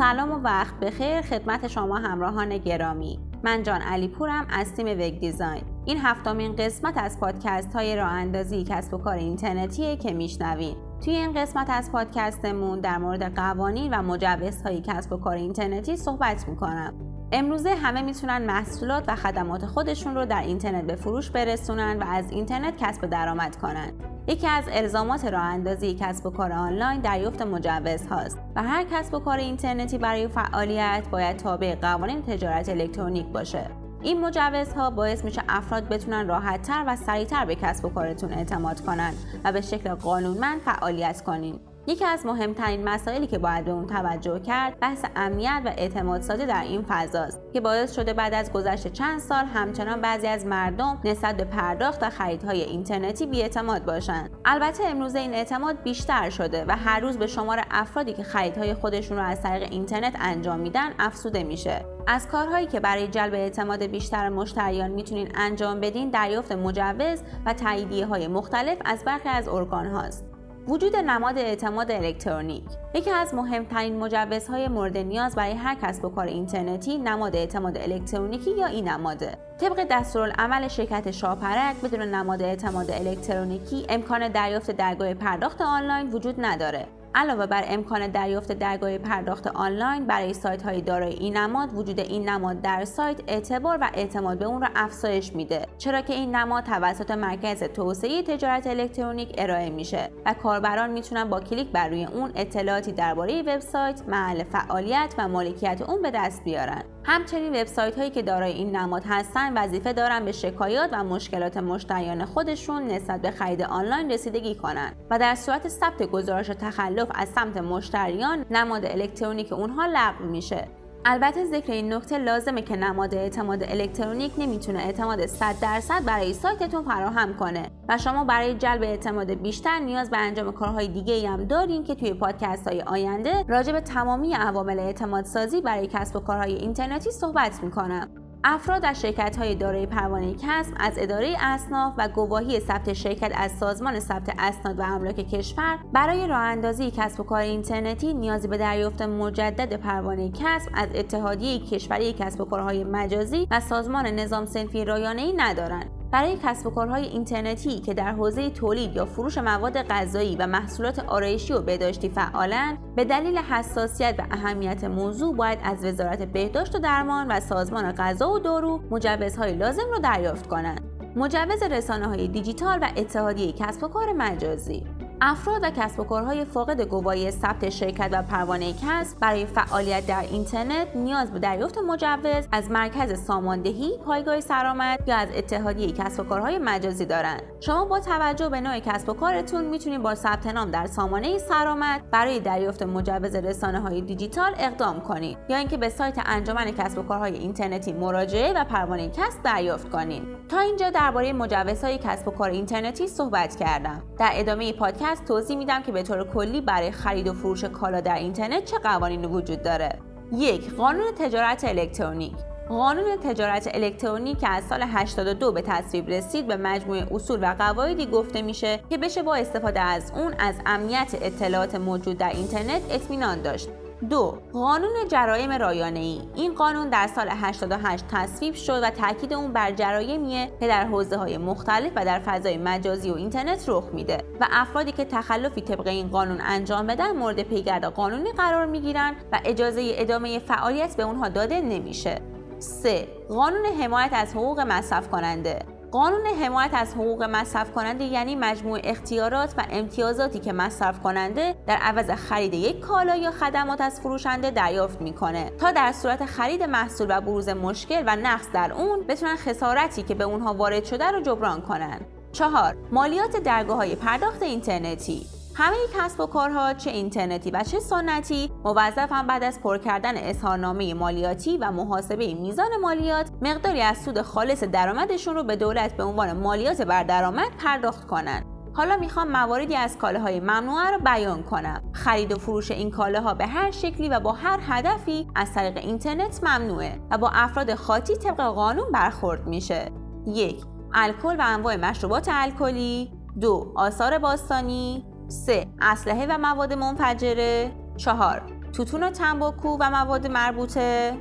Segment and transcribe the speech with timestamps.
[0.00, 3.20] سلام و وقت بخیر خدمت شما همراهان گرامی.
[3.44, 5.62] من جان علی پورم از تیم وگ دیزاین.
[5.84, 10.76] این هفتمین قسمت از پادکست های راه اندازی کسب و کار اینترنتیه که میشنوین.
[11.04, 16.48] توی این قسمت از پادکستمون در مورد قوانین و مجوزهای کسب و کار اینترنتی صحبت
[16.48, 16.94] می‌کنم.
[17.32, 22.30] امروزه همه می‌تونن محصولات و خدمات خودشون رو در اینترنت به فروش برسونن و از
[22.30, 23.92] اینترنت کسب درآمد کنن.
[24.26, 28.39] یکی از الزامات راه اندازی کسب و کار آنلاین دریافت مجوز هاست.
[28.56, 33.66] و هر کسب و کار اینترنتی برای فعالیت باید تابع قوانین تجارت الکترونیک باشه.
[34.02, 39.14] این مجوزها باعث میشه افراد بتونن راحتتر و سریعتر به کسب و کارتون اعتماد کنن
[39.44, 41.60] و به شکل قانونمند فعالیت کنین.
[41.86, 46.46] یکی از مهمترین مسائلی که باید به اون توجه کرد بحث امنیت و اعتماد سازی
[46.46, 51.00] در این فضاست که باعث شده بعد از گذشت چند سال همچنان بعضی از مردم
[51.04, 54.30] نسبت به پرداخت و خریدهای اینترنتی بیاعتماد باشند.
[54.44, 59.16] البته امروزه این اعتماد بیشتر شده و هر روز به شمار افرادی که خریدهای خودشون
[59.16, 61.84] رو از طریق اینترنت انجام میدن افزوده میشه.
[62.06, 68.06] از کارهایی که برای جلب اعتماد بیشتر مشتریان می‌تونین انجام بدین دریافت مجوز و تاییدیه
[68.06, 70.29] های مختلف از برخی از ارگان هاست
[70.70, 72.64] وجود نماد اعتماد الکترونیک.
[72.94, 78.50] یکی از مهمترین مجوزهای مورد نیاز برای هر کسب و کار اینترنتی نماد اعتماد الکترونیکی
[78.50, 79.38] یا این نماده.
[79.60, 86.86] طبق دستورالعمل شرکت شاپرک بدون نماد اعتماد الکترونیکی امکان دریافت درگاه پرداخت آنلاین وجود نداره.
[87.14, 92.28] علاوه بر امکان دریافت درگاه پرداخت آنلاین برای سایت های دارای این نماد وجود این
[92.28, 96.64] نماد در سایت اعتبار و اعتماد به اون را افزایش میده چرا که این نماد
[96.64, 102.32] توسط مرکز توسعه تجارت الکترونیک ارائه میشه و کاربران می‌تونن با کلیک بر روی اون
[102.34, 106.82] اطلاعاتی درباره وبسایت محل فعالیت و مالکیت اون به دست بیارن.
[107.04, 112.24] همچنین وبسایت هایی که دارای این نماد هستن وظیفه دارن به شکایات و مشکلات مشتریان
[112.24, 117.56] خودشون نسبت به خرید آنلاین رسیدگی کنند و در صورت ثبت گزارش تخلف از سمت
[117.56, 120.68] مشتریان نماد الکترونیک اونها لغو میشه.
[121.04, 126.84] البته ذکر این نکته لازمه که نماد اعتماد الکترونیک نمی‌تونه اعتماد 100 درصد برای سایتتون
[126.84, 131.44] فراهم کنه و شما برای جلب اعتماد بیشتر نیاز به انجام کارهای دیگه ای هم
[131.44, 136.20] دارین که توی پادکست های آینده راجع به تمامی عوامل اعتماد سازی برای کسب و
[136.20, 138.19] کارهای اینترنتی صحبت می‌کنم.
[138.44, 143.52] افراد از شرکت های دارای پروانه کسب از اداره اصناف و گواهی ثبت شرکت از
[143.52, 148.58] سازمان ثبت اسناد و املاک کشور برای راه اندازی کسب و کار اینترنتی نیازی به
[148.58, 154.78] دریافت مجدد پروانه کسب از اتحادیه کشوری کسب و کارهای مجازی و سازمان نظام سنفی
[154.78, 155.99] ای ندارند.
[156.12, 160.98] برای کسب و کارهای اینترنتی که در حوزه تولید یا فروش مواد غذایی و محصولات
[160.98, 166.78] آرایشی و بهداشتی فعالند به دلیل حساسیت و اهمیت موضوع باید از وزارت بهداشت و
[166.78, 170.80] درمان و سازمان غذا و دارو مجوزهای لازم را دریافت کنند.
[171.16, 174.84] مجوز رسانه های دیجیتال و اتحادیه کسب و کار مجازی.
[175.22, 180.24] افراد و کسب و کارهای فاقد گواهی ثبت شرکت و پروانه کسب برای فعالیت در
[180.30, 186.24] اینترنت نیاز به دریافت مجوز از مرکز ساماندهی پایگاه سرآمد یا از اتحادیه کسب و
[186.24, 187.42] کارهای مجازی دارند.
[187.60, 192.10] شما با توجه به نوع کسب و کارتون می‌تونید با ثبت نام در سامانه سرآمد
[192.10, 197.02] برای دریافت مجوز رسانه های دیجیتال اقدام کنید یا اینکه به سایت انجمن کسب و
[197.02, 200.22] کارهای اینترنتی مراجعه و پروانه کسب دریافت کنید.
[200.48, 204.02] تا اینجا درباره مجوزهای کسب و کار اینترنتی صحبت کردم.
[204.18, 208.00] در ادامه پادکست از توضیح میدم که به طور کلی برای خرید و فروش کالا
[208.00, 209.98] در اینترنت چه قوانینی وجود داره.
[210.32, 212.32] یک قانون تجارت الکترونیک.
[212.68, 218.06] قانون تجارت الکترونیک که از سال 82 به تصویب رسید به مجموعه اصول و قواعدی
[218.06, 223.42] گفته میشه که بشه با استفاده از اون از امنیت اطلاعات موجود در اینترنت اطمینان
[223.42, 223.68] داشت.
[224.08, 229.52] دو قانون جرایم رایانه ای این قانون در سال 88 تصویب شد و تاکید اون
[229.52, 234.18] بر جرایمیه که در حوزه های مختلف و در فضای مجازی و اینترنت رخ میده
[234.40, 239.40] و افرادی که تخلفی طبق این قانون انجام بدن مورد پیگرد قانونی قرار می‌گیرن و
[239.44, 242.20] اجازه ادامه فعالیت به اونها داده نمیشه
[242.58, 243.08] 3.
[243.28, 245.58] قانون حمایت از حقوق مصرف کننده
[245.92, 251.76] قانون حمایت از حقوق مصرف کننده یعنی مجموع اختیارات و امتیازاتی که مصرف کننده در
[251.76, 257.06] عوض خرید یک کالا یا خدمات از فروشنده دریافت می‌کنه تا در صورت خرید محصول
[257.10, 261.20] و بروز مشکل و نقص در اون بتونن خسارتی که به اونها وارد شده رو
[261.20, 262.00] جبران کنن.
[262.32, 268.50] چهار مالیات درگاه های پرداخت اینترنتی همه کسب و کارها چه اینترنتی و چه سنتی
[268.64, 274.64] موظفن بعد از پر کردن اظهارنامه مالیاتی و محاسبه میزان مالیات مقداری از سود خالص
[274.64, 279.98] درآمدشون رو به دولت به عنوان مالیات بر درآمد پرداخت کنند حالا می‌خوام مواردی از
[279.98, 281.82] کالاهای ممنوعه رو بیان کنم.
[281.92, 286.44] خرید و فروش این کالاها به هر شکلی و با هر هدفی از طریق اینترنت
[286.44, 289.92] ممنوعه و با افراد خاطی طبق قانون برخورد میشه.
[290.26, 290.62] یک
[290.94, 293.12] الکل و انواع مشروبات الکلی.
[293.40, 295.09] دو آثار باستانی.
[295.30, 295.66] 3.
[295.80, 298.42] اسلحه و مواد منفجره 4.
[298.72, 301.16] توتون و تنباکو و مواد مربوطه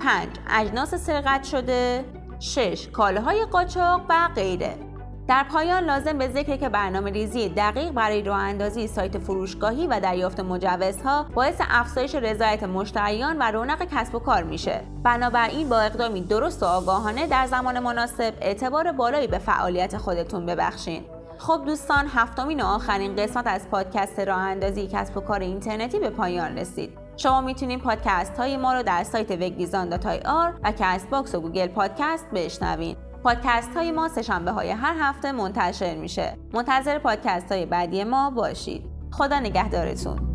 [0.00, 0.28] 5.
[0.50, 2.04] اجناس سرقت شده
[2.38, 2.88] 6.
[2.88, 4.74] کالاهای قاچاق و غیره
[5.28, 10.00] در پایان لازم به ذکر که برنامه ریزی دقیق برای راه اندازی سایت فروشگاهی و
[10.00, 14.80] دریافت مجوزها باعث افزایش رضایت مشتریان و رونق کسب و کار میشه.
[15.02, 21.04] بنابراین با اقدامی درست و آگاهانه در زمان مناسب اعتبار بالایی به فعالیت خودتون ببخشین.
[21.38, 26.10] خب دوستان هفتمین و آخرین قسمت از پادکست راه اندازی کسب و کار اینترنتی به
[26.10, 26.98] پایان رسید.
[27.16, 29.92] شما می‌تونید پادکست های ما رو در سایت وگدیزان
[30.26, 32.96] آر و Castbox و Google Podcast بشنوین.
[33.24, 36.36] پادکست های ما سهشنبه های هر هفته منتشر میشه.
[36.52, 38.84] منتظر پادکست های بعدی ما باشید.
[39.10, 40.33] خدا نگهدارتون.